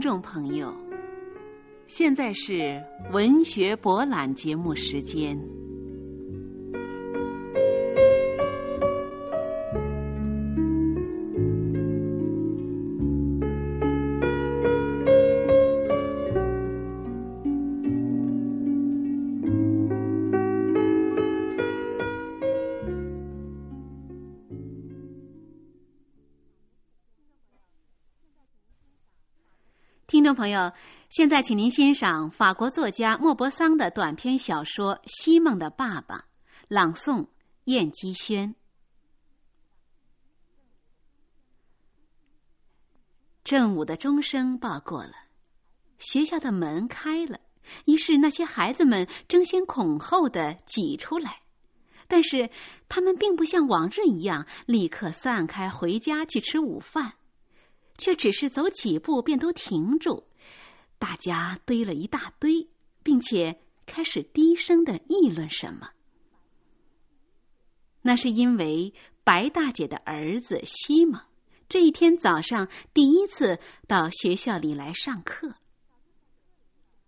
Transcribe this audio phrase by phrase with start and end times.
[0.00, 0.74] 众朋友，
[1.86, 5.38] 现在是文学博览节目时间。
[30.40, 30.72] 朋友，
[31.10, 36.16] 现在请您欣赏法国作家莫泊桑的短篇小说《西蒙的爸爸》，
[36.66, 37.26] 朗诵
[37.64, 38.54] 燕姬轩。
[43.44, 45.12] 正午的钟声报过了，
[45.98, 47.38] 学校的门开了，
[47.84, 51.42] 于是那些孩子们争先恐后的挤出来，
[52.08, 52.48] 但是
[52.88, 57.12] 他们并不像往日一样立刻散开回家去吃午饭。
[57.98, 60.24] 却只是走几步便都停住，
[61.00, 62.68] 大家堆了一大堆，
[63.02, 65.88] 并且开始低声的议论什么。
[68.02, 71.20] 那是因为白大姐的儿子西蒙
[71.68, 75.54] 这一天早上第一次到学校里来上课。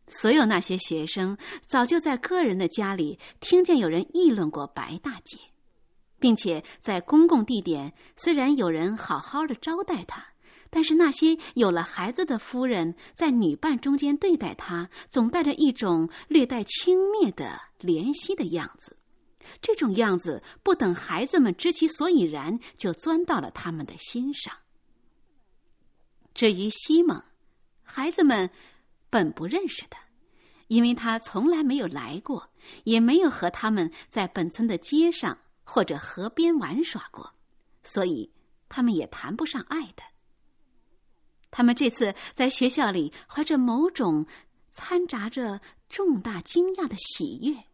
[0.07, 5.39] 所有那些学生早就在个人的家里听见有人议论过白大姐，
[6.19, 10.32] 并且在公共地点虽然有人好好的招待她。
[10.75, 18.97] 但是那些有了孩子的夫人在女伴中间对待他，总带着一种略带轻蔑的怜惜的样子。
[19.61, 24.55] 这种样子不等孩子们知其所以然，就钻到了他们的心上。
[26.33, 27.23] 至于西蒙，
[27.83, 28.49] 孩子们
[29.11, 30.01] 本不认识他，
[30.69, 32.49] 因为他从来没有来过，
[32.85, 37.35] 也没有和他们在本村的街上或者河边玩耍过，
[37.83, 38.33] 所以
[38.71, 40.12] 他们也谈不上爱他。
[41.53, 44.27] 他们这次在学校里怀着某种
[44.73, 47.65] 掺杂着重大惊讶的喜悦，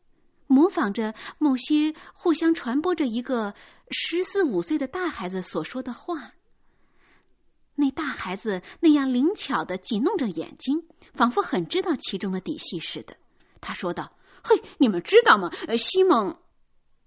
[0.49, 3.55] 模仿着某些互相传播着一个
[3.91, 6.35] 十四五岁的大孩子所说的话。
[7.77, 13.17] 那大孩子那样灵巧的挤弄着眼睛，仿佛很知道其中的底细似的。
[13.61, 14.13] 他说道
[14.43, 15.53] ：“嘿，你们知道吗？
[15.69, 16.37] 呃西蒙，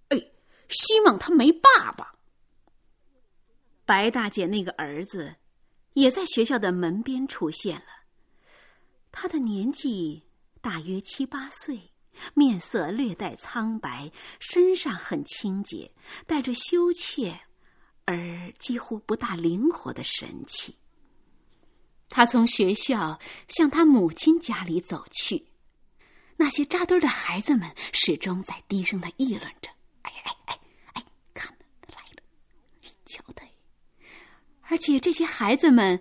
[0.07, 0.31] 哎，
[0.69, 2.15] 西蒙他没爸爸。
[3.83, 5.35] 白大姐那个儿子。”
[5.93, 7.85] 也在学校的门边出现了。
[9.11, 10.23] 他的年纪
[10.61, 11.91] 大约七八岁，
[12.33, 15.91] 面色略带苍白，身上很清洁，
[16.25, 17.39] 带着羞怯
[18.05, 20.77] 而几乎不大灵活的神气。
[22.07, 25.45] 他从学校向他母亲家里走去，
[26.35, 29.69] 那些扎堆的孩子们始终在低声的议论着
[30.03, 30.59] ：“哎哎哎
[30.93, 32.23] 哎，看，他来了！
[33.05, 33.45] 瞧他！”
[34.71, 35.99] 而且这些孩子们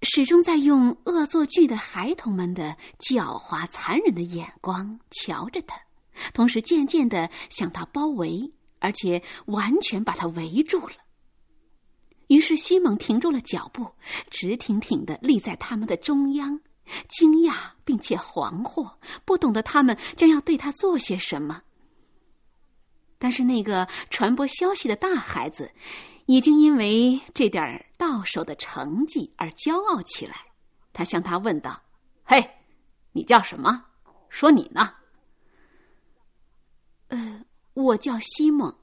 [0.00, 5.78] 始终在用恶作剧的孩童们的狡猾残忍的眼光瞧着他，
[6.32, 10.94] 同时渐渐的向他包围，而且完全把他围住了。
[12.28, 13.86] 于是西蒙停住了脚步，
[14.30, 16.58] 直挺挺的立在他们的中央，
[17.06, 18.94] 惊讶并且惶惑，
[19.26, 21.60] 不懂得他们将要对他做些什么。
[23.18, 25.70] 但是那个传播消息的大孩子。
[26.26, 30.46] 已经因为这点儿到手的成绩而骄傲起来，
[30.92, 31.80] 他向他问道
[32.26, 32.58] ：“嘿，
[33.12, 33.84] 你叫什么？
[34.28, 34.96] 说你呢
[37.06, 38.76] ？”“呃，我叫西蒙。”“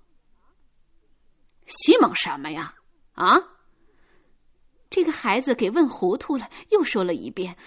[1.67, 2.73] 西蒙什么呀
[3.15, 3.35] ？”“啊？”
[4.89, 7.57] 这个孩子给问糊涂了，又说了一遍：“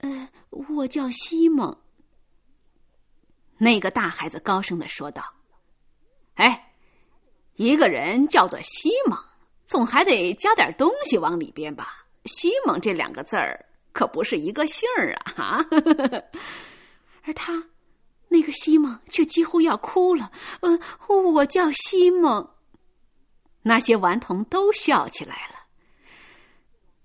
[0.00, 1.82] 呃，我叫西蒙。”
[3.60, 5.22] 那个大孩子高声的说道
[6.36, 6.72] ：“哎，
[7.56, 9.22] 一个人叫做西蒙。”
[9.70, 12.04] 总还得加点东西往里边吧？
[12.24, 15.32] 西蒙这两个字儿可不是一个姓儿啊！
[15.36, 15.66] 哈，
[17.22, 17.68] 而他
[18.26, 20.32] 那个西蒙却几乎要哭了。
[20.62, 20.76] 呃，
[21.08, 22.50] 我叫西蒙。
[23.62, 25.54] 那些顽童都笑起来了。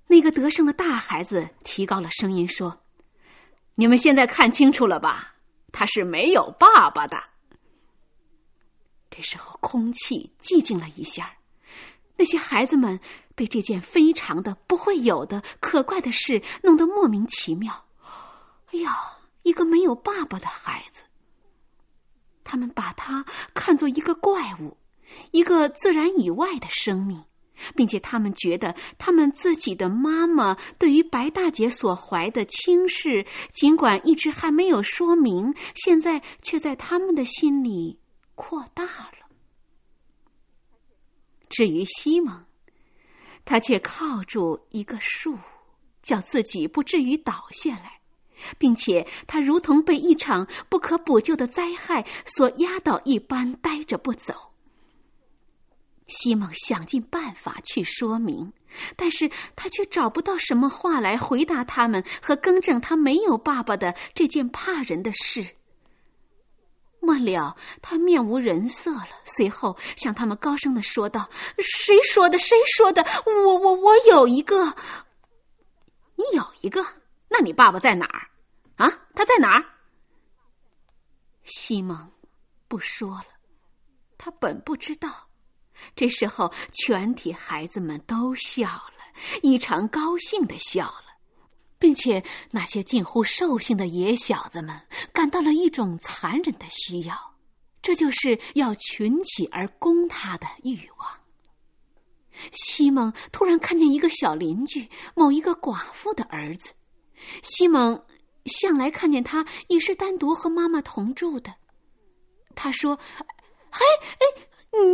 [0.07, 2.81] 那个得胜的大孩子提高了声音说
[3.75, 5.35] ：“你们现在看清楚了吧？
[5.71, 7.15] 他是没有爸爸的。”
[9.11, 11.31] 这时候，空气寂静了一下。
[12.17, 12.99] 那些孩子们
[13.35, 17.85] 被这件非常的不会有的可怪的事弄得莫名其妙。
[18.71, 18.91] 哎呀，
[19.43, 21.03] 一个没有爸爸的孩子，
[22.43, 24.77] 他们把他看作一个怪物，
[25.31, 27.23] 一个自然以外的生命，
[27.75, 37.99] 并且他们觉得他们自己的妈妈对于白大姐所怀的轻视，尽管一直还没有说明，现在却在他们的心里
[38.35, 39.24] 扩大了。
[41.55, 42.43] 至于西蒙，
[43.45, 45.37] 他却靠住一个树，
[46.01, 48.01] 叫自己不至于倒下来，
[48.57, 54.51] 并且他如同被一场不可补救的灾害所压倒一般，呆着不走。
[56.07, 58.51] 西蒙想尽办法去说明，
[58.97, 65.54] 但是他却找不到什么话来回答他们和更正他没有爸爸的这件怕人的事。
[67.05, 71.29] 末了，他面无人色了，随后向他们高声的说道
[71.59, 72.37] ：“谁说的？
[72.37, 73.05] 谁说的？
[73.25, 74.75] 我我我有一个，
[76.15, 76.83] 你有一个？
[77.29, 78.27] 那你爸爸在哪儿？
[78.77, 79.63] 啊，他在哪儿？”
[81.45, 82.11] 西蒙
[82.67, 83.27] 不说了，
[84.17, 85.29] 他本不知道。
[85.95, 88.93] 这时候，全体孩子们都笑了，
[89.43, 91.04] 异常高兴的笑了，
[91.85, 94.75] 并且那些近乎兽性的野小子们
[95.13, 97.35] 感到了一种残忍的需要，
[97.79, 101.07] 这就是要群起而攻他的欲望。
[102.51, 106.73] 西蒙突然看见一个小邻居，某一个寡妇的儿子。
[107.43, 108.03] 西蒙
[108.45, 111.53] 向来看见他也是单独和妈妈同住的。
[112.55, 112.97] 他说
[113.69, 114.47] ：“嘿，哎。”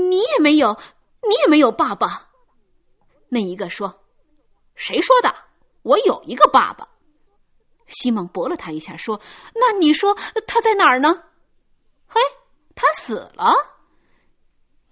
[0.09, 0.77] 你也没有，
[1.23, 2.31] 你也没有爸爸。
[3.29, 4.03] 那一个说
[4.75, 5.33] ：“谁说的？
[5.83, 6.87] 我有一个爸爸。”
[7.87, 9.19] 西蒙驳了他一下，说
[9.53, 10.15] ：“那你说
[10.47, 11.23] 他在哪儿呢？”
[12.07, 12.21] 嘿，
[12.75, 13.53] 他死了。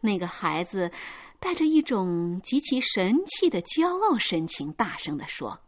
[0.02, 0.92] 那个孩子
[1.40, 5.60] 带着一种极其神气的骄傲神情，大声的说：“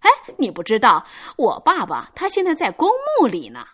[0.00, 1.06] 哎，你不知道，
[1.36, 2.90] 我爸爸他现在在公
[3.20, 3.66] 墓里呢。”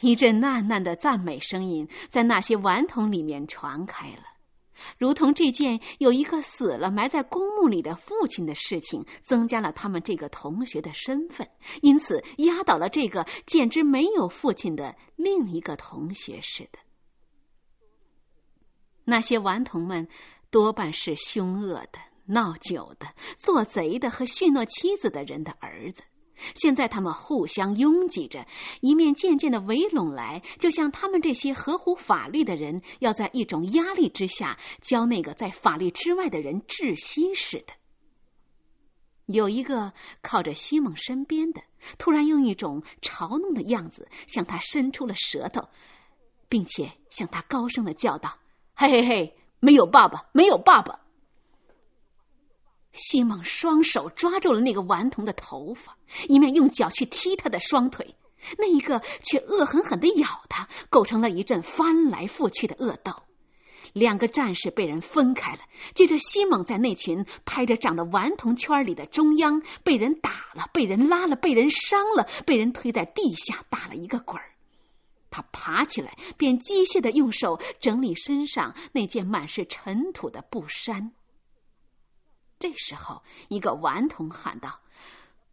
[0.00, 4.24] 一阵喃喃的赞美声音在那些顽童里面传开了，
[4.98, 11.48] 如同这件有一个死了埋在公墓里的父亲的事情增加了他们这个同学的身份，
[11.82, 16.78] 因此压倒了这个简直没有父亲的另一个同学似的。
[19.04, 20.08] 那些顽童们
[20.50, 23.06] 多半是凶恶的、闹酒的、
[23.36, 26.02] 做贼的和许诺妻子的人的儿子。
[26.54, 28.46] 现在他们互相拥挤着，
[28.80, 37.72] 一面渐渐的围拢来，就像他们这些合乎法律的人要在一种压力之下教那个在法律之外的人窒息似的。
[39.26, 41.62] 有一个靠着西蒙身边的，
[41.96, 45.66] 突然用一种嘲弄的样子向他伸出了舌头，
[46.48, 48.38] 并且向他高声的叫道
[48.76, 51.00] ：“嘿嘿嘿，没有爸爸，没有爸爸。”
[52.94, 55.94] 西蒙双手抓住了那个顽童的头发，
[56.28, 58.14] 一面用脚去踢他的双腿，
[58.56, 63.12] 那一个却恶狠狠地咬他，构成了一阵翻来覆去的恶斗。
[63.92, 65.60] 两个战士被人分开了，
[65.94, 74.50] 接着西蒙在那群拍着掌的顽童圈里的中央，被人打了，被人拉了，被人伤了，被人推在地下打了一个滚儿。
[75.30, 81.12] 他爬起来，便机械的用手整理身上那件满是尘土的布衫。
[82.58, 84.80] 这时候，一个顽童喊道：“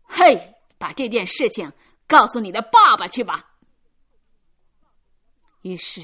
[0.03, 1.71] 嘿，把这件事情
[2.07, 3.55] 告诉你的爸爸去吧。”
[5.61, 6.01] 于是，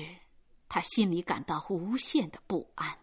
[0.69, 2.99] 他心里感到无限的不安。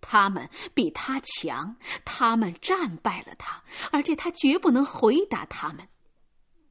[0.00, 5.88] 他们比他强，他们战败了他，而且他绝不能回答他们，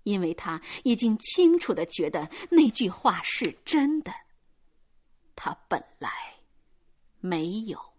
[0.04, 4.14] 因为他已经清楚的觉得那句话是真的。
[5.36, 6.12] 他本来
[7.20, 7.93] 没有。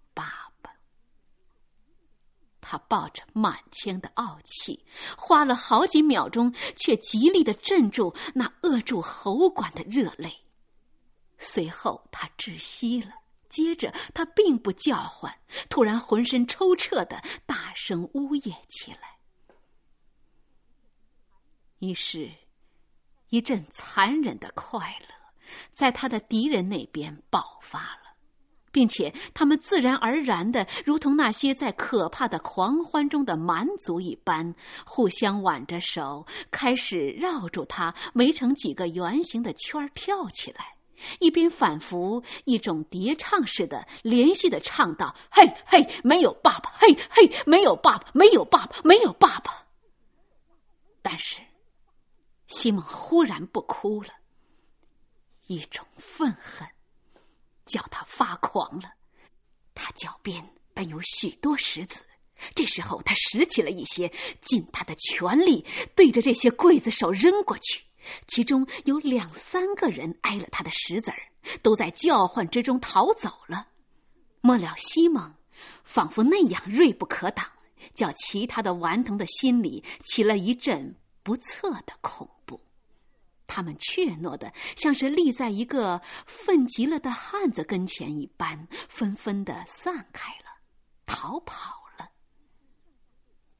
[2.74, 4.84] 他抱着满腔的傲气，
[5.16, 10.42] 花了好几秒钟，却极力的镇住那扼住喉管的热泪。
[11.38, 13.12] 随后，他窒息了。
[13.48, 15.32] 接着，他并不叫唤，
[15.68, 19.18] 突然浑身抽搐的大声呜咽起来。
[21.78, 22.28] 于是，
[23.28, 25.06] 一阵残忍的快乐
[25.70, 28.03] 在他的敌人那边爆发了。
[28.74, 34.52] 并且，他们自然而然的，如同那些在可怕的狂欢中的蛮族一般，
[34.84, 40.74] 互相挽着手，开始绕住他，围成几个圆形的圈跳起来，
[41.20, 49.64] 一边反复一种叠唱似的，连续的唱道：“嘿嘿，没有爸爸，嘿嘿，没有爸爸，没有爸爸，没有爸爸。”
[51.00, 51.38] 但是，
[52.48, 54.08] 西蒙忽然不哭了，
[55.46, 56.66] 一种愤恨。
[57.64, 58.92] 叫他发狂了，
[59.74, 62.04] 他脚边本有许多石子，
[62.54, 67.82] 这时候他拾起了一些，尽他的全力对着这些刽子手扔过去。
[68.26, 71.18] 其中有两三个人挨了他的石子儿，
[71.62, 73.68] 都在叫唤之中逃走了。
[74.42, 75.34] 末了，西蒙
[75.82, 77.46] 仿佛那样锐不可挡，
[77.94, 82.60] 叫其他的顽童的心里起了一阵不测的恐怖。
[83.54, 90.46] 他们怯懦的，像是立在一个愤极了的汉子跟前一般，纷纷的散开了，
[91.06, 92.10] 逃跑了。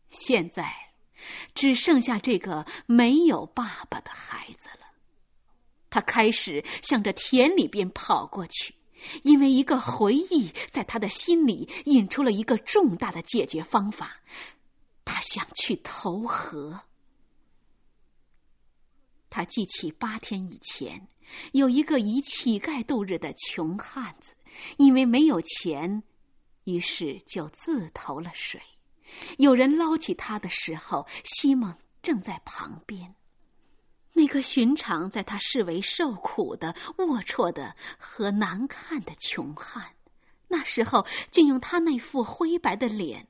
[0.08, 0.74] 现在，
[1.54, 4.86] 只剩下这个没有爸爸的孩子了。
[5.90, 8.74] 他开始向着田里边跑过去，
[9.22, 14.16] 因为一个回忆在他的心里引出了一个重大的解决方法。
[15.04, 16.80] 他想去投河。
[19.34, 21.08] 他记起八天以前，
[21.50, 24.32] 有一个以乞丐度日的穷汉子，
[24.76, 26.04] 因为没有钱，
[26.62, 28.62] 于是就自投了水。
[29.36, 33.16] 有人捞起他的时候，西蒙正在旁边。
[34.12, 39.96] 那个寻常在他视为受苦的、龌龊的和难看的穷汉，
[40.46, 43.26] 那时候竟用他那副灰白的脸、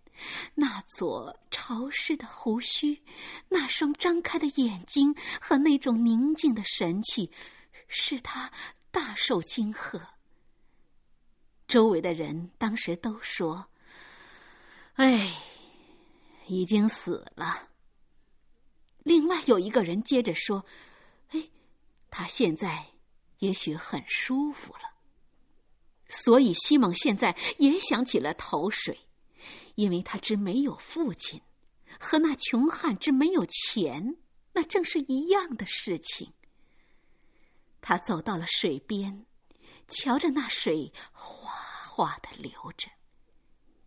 [0.54, 3.02] 那撮潮湿的胡须、
[3.48, 7.30] 那双张开的眼睛和那种宁静的神气，
[7.88, 8.50] 使他
[8.90, 10.14] 大受惊吓。
[11.66, 13.66] 周围的人当时都说
[14.96, 15.34] ：“哎。”
[16.46, 17.70] 已经死了。
[19.02, 20.66] 另外有一个人接着说
[21.32, 21.48] ：“哎，
[22.10, 22.84] 他现在
[23.38, 24.80] 也许很舒服了。”
[26.06, 29.03] 所以西蒙现在也想起了投水，
[29.74, 31.40] 因为他之没有父亲，
[31.98, 34.16] 和那穷汉之没有钱，
[34.52, 36.32] 那正是一样的事情。
[37.80, 39.26] 他走到了水边，
[39.88, 41.50] 瞧着那水哗
[41.86, 42.88] 哗的流着。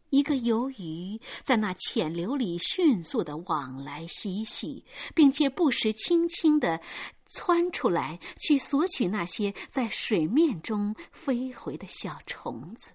[0.10, 6.80] 一个游鱼在那浅流里迅速的往来嬉戏，并且不时轻轻的
[7.26, 12.92] 窜出来，去索取那些在水面中飞回的小虫子。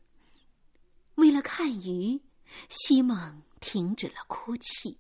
[1.17, 2.19] 为了看鱼，
[2.69, 4.99] 西蒙停止了哭泣，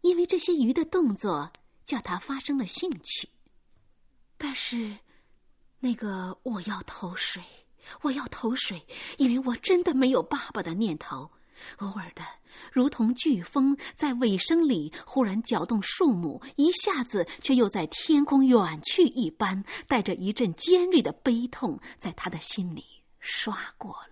[0.00, 1.52] 因为这些鱼的动作
[1.84, 3.28] 叫他发生了兴趣。
[4.36, 4.98] 但是，
[5.80, 7.42] 那个我要投水。
[8.02, 8.86] 我要投水，
[9.18, 11.28] 因为我真的没有爸爸的念头。
[11.78, 12.22] 偶尔的，
[12.72, 22.84] 如同飓风在尾声里忽然搅动树木，一下子却又在天空远去一般，带着一阵尖锐的悲痛，在他的心里
[23.18, 23.90] 刷过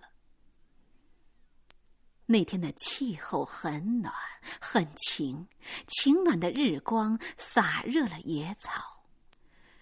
[2.25, 4.13] 那天的气候很暖，
[4.59, 5.47] 很晴，
[5.87, 9.03] 晴暖的日光洒热了野草，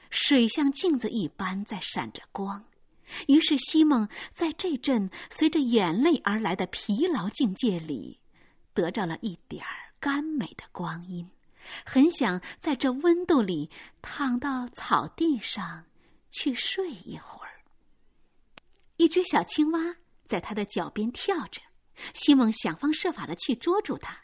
[0.10, 2.66] 水像镜子一般在闪着光。
[3.28, 8.20] 于是，西蒙在这阵随着眼泪而来的疲劳境界里，
[8.74, 11.30] 得着了一点儿甘美的光阴，
[11.86, 13.70] 很想在这温度里
[14.02, 15.86] 躺到草地上
[16.30, 17.62] 去睡一会儿。
[18.98, 21.62] 一只小青蛙在他的脚边跳着，
[22.14, 24.18] 西蒙想方设法的去捉住它，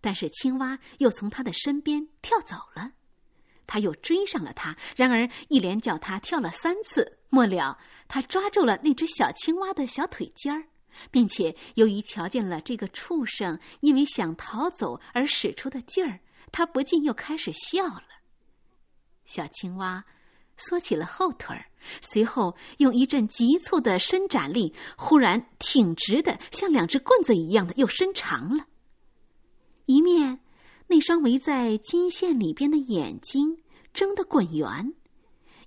[0.00, 2.92] 但是青蛙又从他的身边跳走了。
[3.66, 10.66] 他又追上了它，然而一连叫它跳了三次，末了他抓住了那只小青蛙的小腿尖儿，
[11.10, 16.20] 并且由于瞧见了这个畜生因为想逃走而使出的劲儿，
[16.52, 18.04] 他不禁又开始笑了。
[19.24, 20.04] 小青蛙
[20.56, 21.66] 缩起了后腿儿，
[22.02, 28.66] 随后用一阵急促的伸展力，忽然挺直的，像两只棍子一样的又伸长了，
[29.86, 30.40] 一面。
[30.86, 33.62] 那双围在金线里边的眼睛
[33.94, 34.92] 睁得滚圆，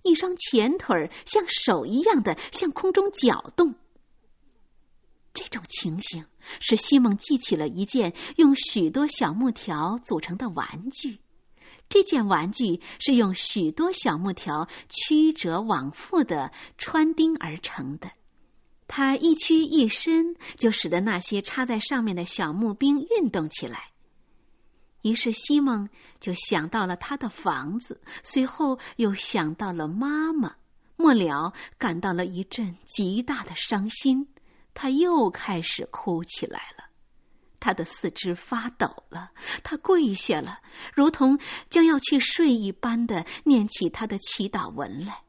[0.04, 3.74] 一双前腿儿像手一样的向空中搅动。
[5.34, 6.24] 这种情形
[6.60, 11.20] 使西蒙记起了一件用许多小木条组成的玩具。
[11.90, 18.12] 这件玩具是用许多小木条曲折往复的穿钉而成的，
[18.88, 23.92] 它一屈一伸，就使得那些插在上面的小木兵运动起来。
[25.04, 25.88] 于是西蒙
[26.20, 30.56] 就想到了他的房子，随后又想到了妈妈，
[30.98, 34.28] 末了感到了一阵极大的伤心，
[34.74, 36.77] 他又开始哭起来了。
[37.60, 39.32] 他的四肢发抖了，
[39.64, 40.60] 他跪下了，
[40.94, 45.24] 如同将要去睡一般的念起他的祈祷文来，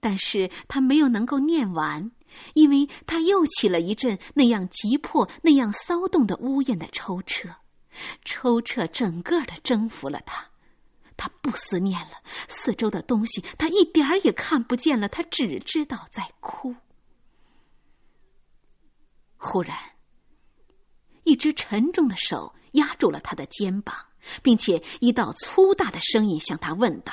[0.00, 2.10] 但是他没有能够念完，
[2.54, 7.54] 因为他又起了一阵那样急迫、那样骚动的呜咽的抽搐。
[8.24, 10.50] 抽搐整个的征服了他，
[11.16, 16.74] 他不思念了四周的东西，他一点儿也看不见了，他只知道在哭。
[19.38, 19.78] 忽然，
[21.26, 23.94] 一只沉重的手压住了他的肩膀，
[24.42, 27.12] 并且一道粗大的声音向他问道：“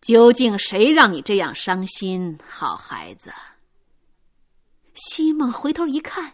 [0.00, 3.32] 究竟谁让你这样伤心，好孩子？”
[4.94, 6.32] 西蒙回头一看。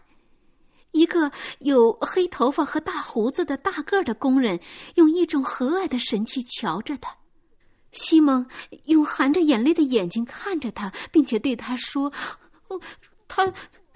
[0.93, 4.61] 一个有黑头发和大胡子的大个儿的工人，
[4.97, 7.17] 用一种和蔼的神气瞧着他。
[7.93, 8.47] 西蒙
[8.85, 12.13] 用含着眼泪的眼睛看着他，并且对他说
[12.69, 12.79] ：“哦，
[13.27, 13.51] 他、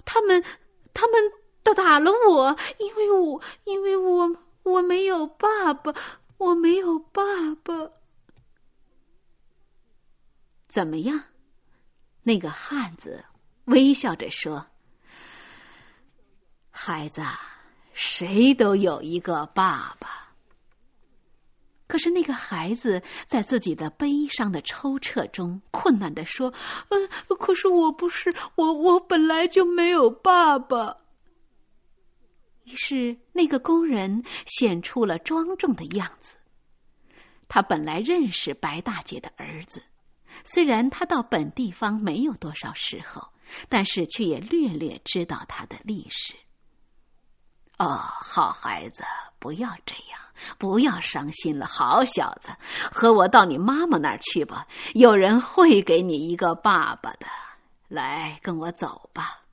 [0.05, 0.43] 他们、
[0.91, 1.21] 他们
[1.73, 5.93] 打打了我，因为我因为我我没有爸爸，
[6.37, 7.21] 我没有爸
[7.63, 7.91] 爸。
[10.67, 11.23] 怎么样？
[12.23, 13.23] 那个汉子
[13.65, 14.67] 微笑着说
[16.69, 17.21] ：“孩子，
[17.93, 20.27] 谁都有一个爸爸。”
[21.87, 26.53] 可是那个孩子在自己的悲伤的抽搐中，困难的说
[26.91, 27.07] ：“嗯，
[27.39, 30.97] 可是我不是我，我本来就没有爸爸。”
[32.67, 36.35] 于是那个工人显出了庄重的样子。
[37.47, 39.81] 他本来认识白大姐的儿子。
[40.43, 43.25] 虽然他到本地方没有多少时候，
[43.69, 46.33] 但是却也略略知道他的历史。
[47.77, 49.03] 哦，好孩子，
[49.39, 50.19] 不要这样，
[50.57, 51.65] 不要伤心了。
[51.65, 52.49] 好小子，
[52.91, 57.27] 和我到你妈妈那儿去吧，有人会给你一个爸爸的。
[57.87, 59.43] 来，跟我走吧。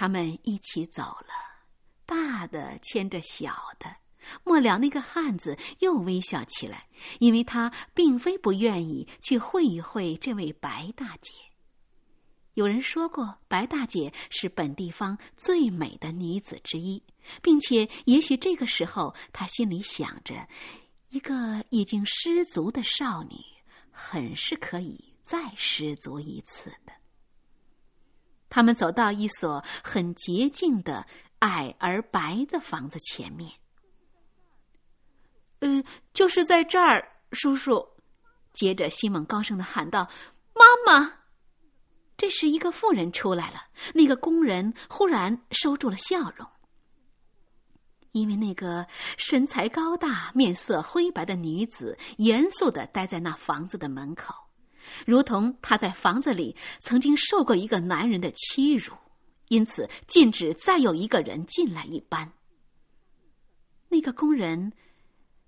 [0.00, 1.66] 他们一起走了，
[2.06, 3.96] 大的牵着小的。
[4.44, 6.86] 末了，那个汉子又微笑起来，
[7.18, 11.34] 因为他并非不愿意去会一会这位白大姐。
[12.54, 17.02] 有人说过，白大姐是本地方最美的女子之一，
[17.42, 20.46] 并且也许这个时候，他心里想着，
[21.08, 23.34] 一个已经失足的少女，
[23.90, 26.92] 很是可以再失足一次的。
[28.48, 31.06] 他们走到一所很洁净的
[31.40, 33.52] 矮而白的房子前面。
[35.60, 37.88] 嗯，就是在这儿，叔叔。
[38.52, 40.08] 接着，西蒙高声的喊道
[40.54, 41.14] ：“妈妈！”
[42.18, 43.66] 这时，一个妇人出来了。
[43.94, 46.48] 那个工人忽然收住了笑容，
[48.10, 48.84] 因为那个
[49.16, 54.34] 身材高大、面色灰白的女子严肃的待在那房子的门口，
[55.06, 58.94] 如同她在房子里曾经受过一个男人的欺辱，
[59.48, 62.32] 因此禁止再有一个人进来一般。
[63.88, 64.72] 那个工人。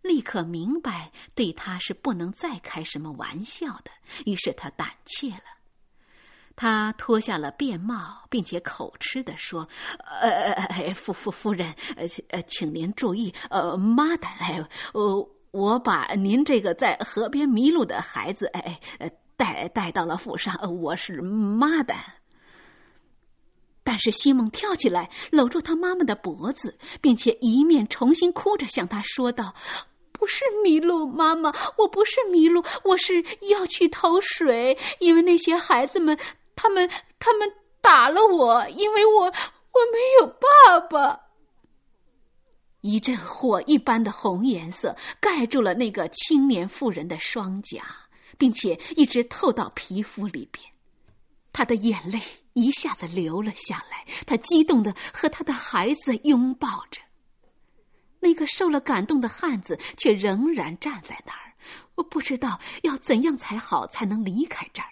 [0.02, 3.90] 立刻明白，对他是不能再开什么玩笑的。
[4.24, 5.44] 于是他胆怯了，
[6.56, 9.68] 他脱下了便帽，并且口吃的说
[10.22, 11.74] ：“呃，夫夫夫人，
[12.30, 18.80] 呃，请您注意，呃，妈的，哎，我我把您这个在河边迷路的孩子，哎，
[19.40, 20.54] 带带到了府上。
[20.82, 21.94] 我是妈的。”
[23.82, 29.54] 但是西蒙跳起来，搂住他妈妈的脖子，并且一面重新哭着向他说道。
[30.12, 36.16] 不是迷路，妈妈，我不是迷路，我是要去投水，因为那些孩子们，
[36.54, 37.50] 他们，他们
[37.80, 41.18] 打了我，因为我，我没有爸爸。
[42.82, 47.82] 一阵火一般的红颜色盖住了那个青年妇人的双颊，
[48.40, 50.64] 并且一直透到皮肤里边，
[51.52, 52.18] 她的眼泪
[52.54, 57.02] 一下子流了下来，她激动的和她的孩子拥抱着。
[58.20, 61.52] 那个受了感动的汉子却仍然站在那儿，
[61.96, 64.88] 我不知道要怎样才好才能离开这儿。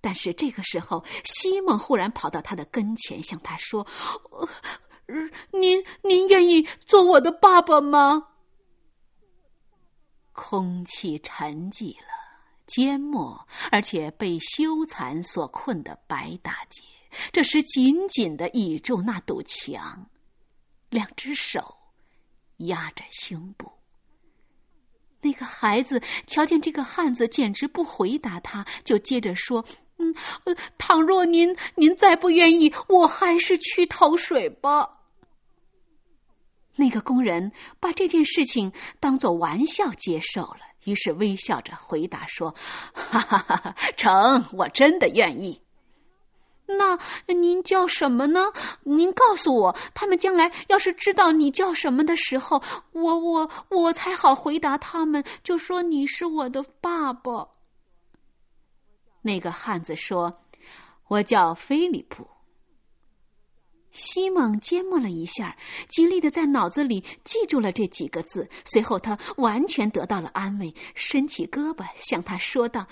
[0.00, 3.86] 但是这个时候，西蒙忽然跑到他的跟前，向他说
[5.54, 8.30] ：“您您愿意做我的爸爸吗？”
[10.32, 12.08] 空气沉寂了，
[12.66, 16.82] 缄默，而且被羞惭所困的白大姐，
[17.30, 20.06] 这时紧紧的倚住那堵墙。
[20.88, 21.76] 两只手
[22.58, 23.70] 压着胸部。
[25.22, 29.64] 那个孩子瞧见这个汉子，简直不回答他，就接着说
[29.98, 30.14] ：“嗯，
[30.76, 34.90] 倘若您您再不愿意，我还是去投水吧。”
[36.76, 42.54] 那个工人把这件事情当做玩笑接受了，于是微笑着回答说
[42.94, 45.60] ：“哈 哈哈哈，成，我真的愿意。”
[46.64, 46.98] 那
[47.34, 48.46] 您叫什么呢？
[48.84, 57.48] 您告诉我，他们将来要是知道你叫什么的时候，我我我才好回答他们，就说你是我的爸爸。
[59.20, 60.42] 那个汉子说
[61.08, 62.26] ：“我叫菲利普。”
[63.92, 65.56] 西蒙缄默了一下，
[65.88, 68.48] 极力的在脑子里记住了这几个字。
[68.64, 72.86] 随后，他完全得到了安慰，伸起胳膊向他说道。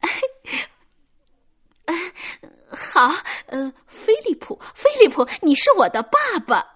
[2.70, 3.12] 好，
[3.46, 6.74] 呃，菲利普，菲利普，你是我的爸爸。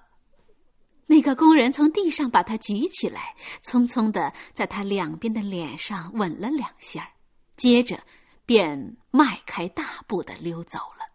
[1.07, 7.11] 那个工人从地上把他举起来，匆匆的在他两边的脸上吻了两下，
[7.57, 8.01] 接着
[8.47, 11.10] 便迈开大步的溜走了。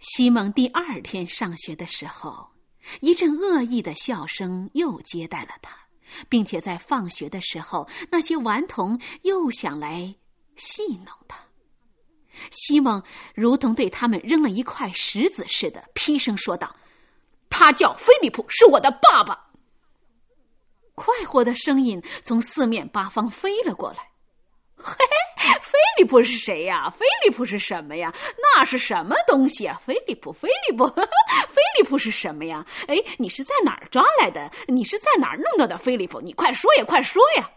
[0.00, 2.48] 西蒙第二天上学的时候，
[3.02, 5.76] 一阵恶意的笑声又接待了他，
[6.26, 10.14] 并且在放学的时候，那些顽童又想来
[10.56, 11.38] 戏弄他。
[12.50, 13.02] 西蒙
[13.34, 16.74] 如同对他们扔了一块石子似的，劈声说道
[17.50, 19.50] ：“他叫菲利普，是我的爸爸。”
[20.96, 24.09] 快活的声音从四面八方飞了过来。
[24.82, 24.94] 嘿
[25.36, 26.90] 嘿，菲利普是谁呀？
[26.90, 28.12] 菲利普是什么呀？
[28.42, 29.76] 那是什么东西啊？
[29.84, 30.86] 菲利普，菲利普，
[31.48, 32.64] 菲利普是什么呀？
[32.88, 34.50] 哎，你是在哪儿抓来的？
[34.68, 35.78] 你是在哪儿弄到的？
[35.78, 37.50] 菲利普，你快说呀，快说呀！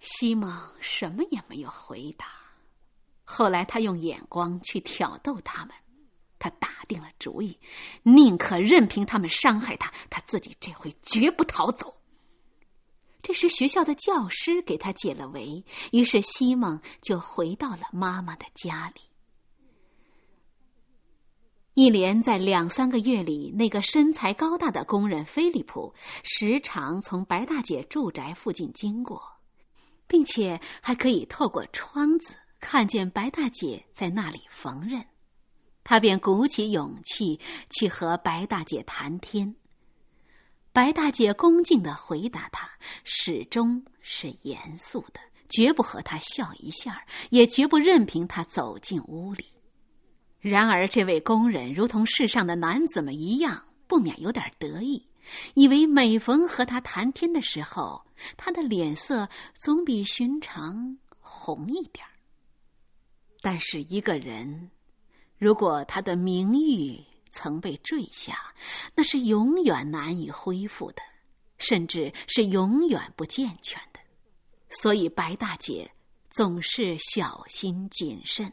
[0.00, 2.26] 西蒙什么也没有回答。
[3.24, 5.74] 后来，他用眼光去挑逗他们。
[6.38, 7.58] 他打定了主意，
[8.02, 11.96] 宁可任凭他们伤害他，他自己这回绝不逃走。
[13.26, 19.00] 这时，学校的教师给他解了围，于是西蒙就回到了妈妈的家里。
[21.72, 29.22] 一连在两三个月里，那个身材高大的工人菲利普时常从白大姐住宅附近经过，
[30.06, 35.02] 并且还可以透过窗子看见白大姐在那里缝纫。
[35.82, 39.56] 他便鼓起勇气去和白大姐谈天。
[40.74, 42.68] 白大姐恭敬的回答他，
[43.04, 49.44] 始终是严肃的，绝不和他笑一下，也绝不任凭他走进屋里。
[50.40, 55.06] 然而，这位工人如同世上的男子们一样，不免有点得意，
[55.54, 58.04] 以为每逢和他谈天的时候，
[58.36, 62.04] 他的脸色总比寻常红一点
[63.40, 64.72] 但是，一个人。
[65.38, 67.00] 如果他的名誉
[67.34, 68.54] 曾被坠下，
[68.94, 71.02] 那是永远难以恢复的，
[71.58, 73.98] 甚至是永远不健全的。
[74.70, 75.90] 所以白大姐
[76.30, 78.52] 总是小心谨慎。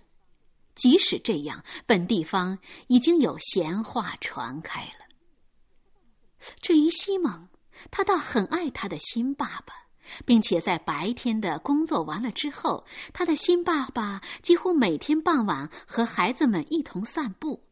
[0.74, 5.06] 即使这样，本地方已经有闲话传开了。
[6.60, 7.48] 至于西蒙，
[7.92, 9.76] 他倒很爱他的新爸爸。
[10.26, 17.64] 并且在白天的工作完了之后，他的新爸爸几乎每天傍晚和孩子们一同散步。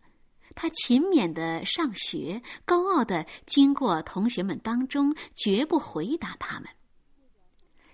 [0.61, 6.67] 他勤勉的上学，高傲的经过同学们当中，绝不回答他们。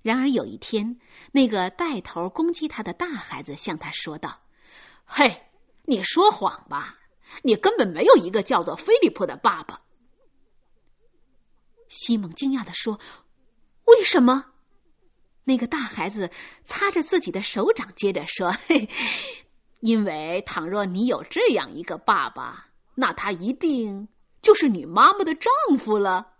[0.02, 1.00] 然而有一天，
[1.32, 4.42] 那个带头攻击他的大孩子向他说道
[5.06, 5.44] ：“嘿，
[5.84, 6.98] 你说谎吧！
[7.44, 9.80] 你根本没有一个叫做菲利普的爸爸。”
[11.88, 13.00] 西蒙惊讶的说。
[13.86, 14.44] 为什么？
[15.44, 16.32] 那个大孩子
[16.64, 18.90] 擦着自己的手掌，接着说：“嘿，
[19.86, 24.08] 因为倘若你有这样一个爸爸，那他一定
[24.42, 26.34] 就是你妈妈的丈夫了。”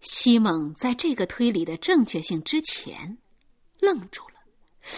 [0.00, 3.18] 西蒙在这个推理的正确性之前
[3.78, 4.40] 愣住了，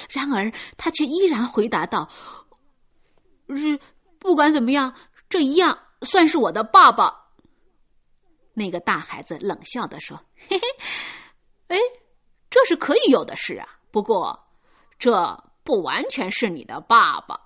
[0.09, 2.09] 然而他却依然回答道
[3.57, 3.81] ：“是，
[4.21, 4.95] 不管怎么样，
[5.29, 7.33] 这一样算是我的爸爸。”
[8.55, 10.17] 那个大孩子冷笑的说
[10.49, 10.67] ：“嘿嘿，
[11.69, 11.79] 哎，
[12.49, 13.67] 这是可以有的事啊。
[13.91, 14.39] 不过，
[14.97, 17.39] 这不完全是你的爸爸。”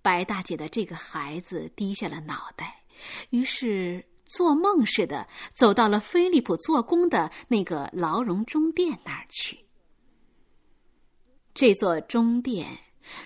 [0.00, 2.82] 白大姐的这个孩子低下了脑袋，
[3.28, 9.58] 于是做梦似的走到了菲利普做工的那个牢笼中殿那儿去。
[11.52, 12.78] 这座中殿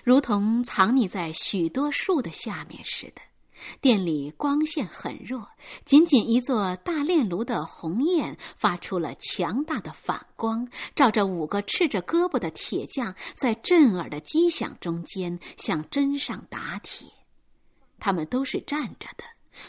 [0.03, 3.21] 如同藏匿在许多树的下面似的。
[3.81, 5.47] 店里光线很弱，
[5.85, 17.07] 仅仅一座大炼炉的红焰发出了强大的反光，照着五个赤着胳膊的铁匠在震耳的击响中间向针上打铁。
[17.99, 19.23] 他们都是站着的，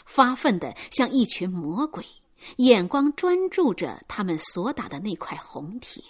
[0.05, 2.05] 发愤的像一群魔鬼，
[2.57, 6.03] 眼光专注着他们所打的那块红铁，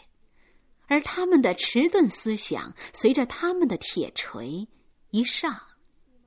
[0.87, 4.67] 而他们的迟钝思想随着他们的铁锤
[5.11, 5.55] 一上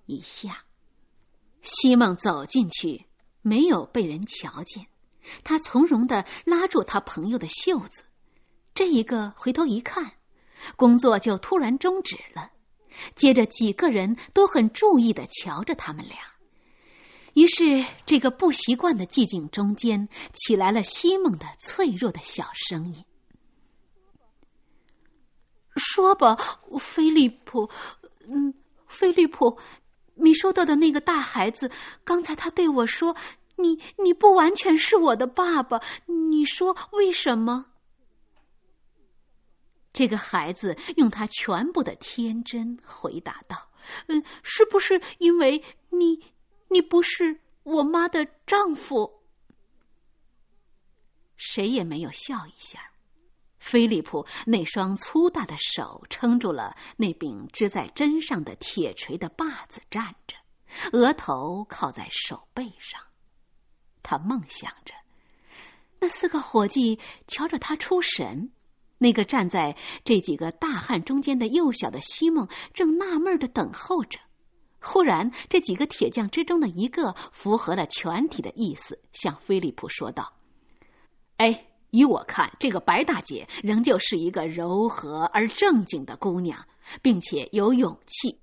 [0.06, 0.64] 一下。
[1.70, 3.04] 西蒙走进去，
[3.42, 4.86] 没有被人瞧见。
[5.44, 8.02] 他从容的拉住他朋友的袖子，
[8.74, 10.12] 这一个回头一看，
[10.76, 12.50] 工作就突然终止了。
[13.14, 16.16] 接着几个人都很注意的瞧着他们俩。
[17.34, 23.04] 于是这个不习惯的寂静中间，起来了西蒙的脆弱的小声音
[25.76, 26.36] ：“说吧，
[26.80, 27.68] 菲利普，
[28.26, 28.54] 嗯，
[28.86, 29.58] 菲利普。”
[30.18, 31.70] 你收到的那个大孩子，
[32.04, 33.16] 刚才他对我说
[33.56, 37.66] ：“你你不完全是我的爸爸。”你说为什么？
[39.92, 43.70] 这个孩子用他全部的天真回答道
[44.06, 46.22] ：“嗯，是不是因为你
[46.68, 49.22] 你不是我妈的丈夫？”
[51.36, 52.80] 谁也没有笑一下。
[53.68, 60.36] 菲利普那双粗大的手撑住了那柄支在针上的铁锤的把子，站着，
[60.92, 62.98] 额头靠在手背上。
[64.02, 64.94] 他梦想着，
[66.00, 68.50] 那四个伙计瞧着他出神，
[68.96, 74.18] 那个站在这几个大汉中间的幼小的西蒙正纳闷的等候着。
[74.80, 80.32] 忽然，这几个铁匠之中的一个符合了全体的意思，向菲利普说道
[81.36, 81.67] ：“哎，
[81.98, 86.64] 依我看，这个白大姐仍旧是一个柔和而正经的姑娘，
[87.02, 88.38] 并且有勇气。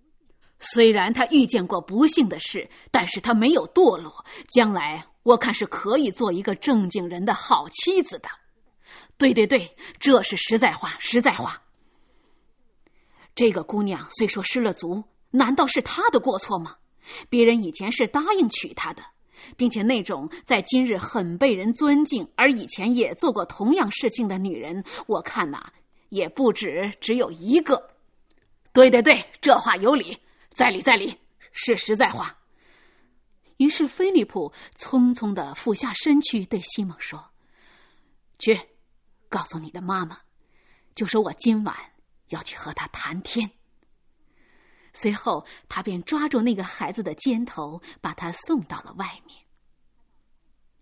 [0.60, 4.26] 虽然她遇见过不幸的事，但是她没有堕落。
[4.50, 8.28] 将来我看是可以做一个正经人的好妻子的。
[9.18, 11.62] 对对对，这是实在话，实在话。
[13.34, 16.78] 这个姑娘虽说失了足。”难道是他的过错吗？
[17.30, 19.04] 别人以前是答应娶她的，
[19.58, 25.72] 并且那种在今日很被人尊敬，而以前也做过同样事情的女人，我看呐，
[26.10, 27.92] 也不止只有一个。
[28.74, 30.18] 对对对，这话有理，
[30.54, 31.18] 在理在理，
[31.52, 32.38] 是实在话。
[33.58, 37.32] 于是菲利普匆匆的俯下身去，对西蒙说
[38.38, 38.60] ：“去，
[39.30, 40.20] 告诉你的妈妈，
[40.94, 41.74] 就说我今晚
[42.30, 43.50] 要去和她谈天。”
[44.96, 49.38] 随后，他便抓住那个孩子的肩头，把他送到了外面。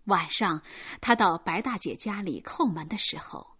[0.04, 0.62] 晚上，
[1.00, 3.56] 他到白大姐家里叩门的时候，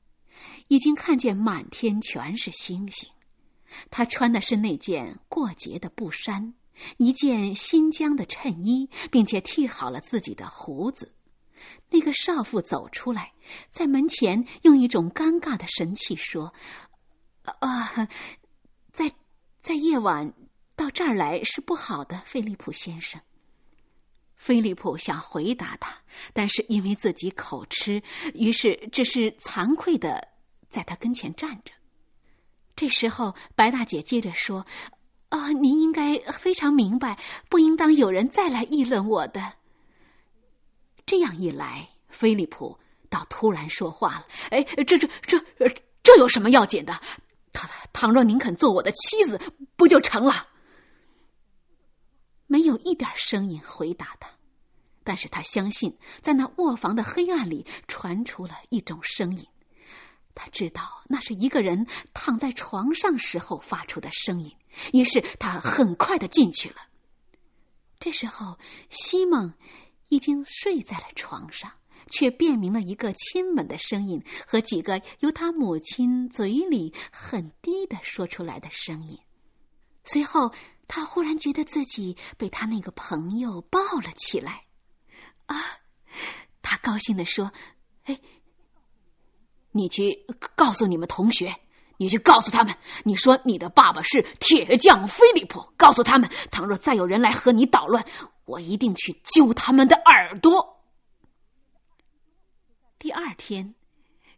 [0.68, 3.10] 已经看见满天全是星星。
[3.90, 6.54] 他穿的是那件过节的布衫，
[6.98, 11.14] 一件新疆的衬衣，并且剃好了自己的胡子。
[11.88, 13.32] 那个少妇走出来，
[13.70, 16.52] 在门前用一种尴尬的神气说
[17.60, 18.08] ：“啊，
[18.92, 19.10] 在
[19.64, 20.32] 在夜晚。”
[20.76, 23.20] 到这儿来是不好的，菲利普先生。
[24.34, 25.96] 菲利普想回答他，
[26.32, 28.02] 但是因为自己口吃，
[28.34, 30.26] 于是只是惭愧的
[30.68, 31.72] 在他跟前站着。
[32.74, 34.66] 这时候，白大姐接着说
[35.30, 37.16] ：“啊，您应该非常明白，
[37.48, 39.52] 不应当有人再来议论我的。”
[41.06, 45.40] 这样一来，菲利普倒突然说话了：“哎，这这这
[46.02, 47.00] 这有什么要紧的？
[47.94, 49.40] 倘若您肯做我的妻子，
[49.76, 50.48] 不就成了？”
[52.46, 54.28] 没有一点声音回答他，
[55.02, 59.46] 但是他相信，在那卧房的黑暗里传出了一种声音。
[60.34, 64.54] 他知道那是一个人躺在床上时候发出的声音，
[64.92, 66.76] 于是他很快的进去了。
[67.98, 68.58] 这时候，
[68.90, 69.54] 西蒙
[70.08, 71.72] 已经睡在了床上，
[72.10, 79.18] 却辨明了一个亲吻的声音和几个由他母亲嘴里很低的说出来的声音。
[80.04, 80.52] 随后。
[80.86, 84.64] 他忽然觉得自己被他那个朋友抱了起来，
[85.46, 85.56] 啊！
[86.60, 87.50] 他高兴的说
[88.04, 88.20] ：“哎，
[89.72, 91.56] 你去告诉你们同学，
[91.96, 98.04] 你去告诉他们，你说你的爸爸是铁匠菲利普，告诉他们，倘若再有人来和你捣乱，
[98.44, 100.70] 我一定去揪他们的耳朵。”
[103.14, 103.76] 第二天，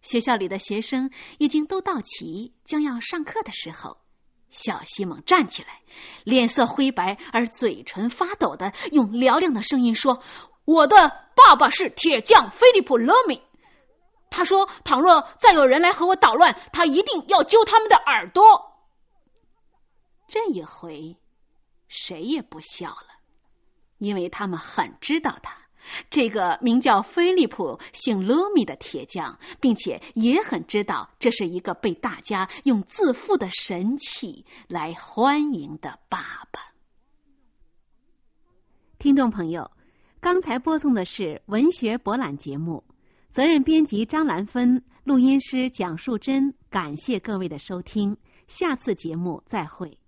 [0.02, 4.02] 学校里的学生已经都到齐，将要上课的时候。
[4.50, 5.80] 小西蒙站起来，
[6.24, 10.22] 脸色灰白而嘴唇发抖的，用嘹亮的声音说
[10.66, 13.42] ：“我的爸爸是铁匠菲利普·勒米。
[14.28, 18.44] 他说，倘若再有人来和我捣乱，他一定要揪他们的耳朵。”
[20.28, 21.16] 这一回，
[21.88, 23.08] 谁也不笑了，
[23.96, 25.65] 因为他们很知道他。
[26.10, 36.60] 这个名叫菲利普、姓勒米的铁匠，并且也很知道这是一个被大家用自负的神器来欢迎的爸爸。
[38.98, 39.70] 听众朋友，
[40.20, 42.82] 刚才播送的是文学博览节目，
[43.30, 46.54] 责任编辑张兰芬，录音师蒋树珍。
[46.70, 48.16] 感谢各位的收听，
[48.48, 49.98] 下次节目再会。